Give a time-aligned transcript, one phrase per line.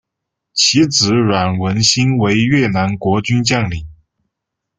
[0.55, 3.85] 其子阮文馨为越南国军将领。